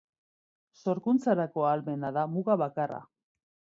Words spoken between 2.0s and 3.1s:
da muga bakarra.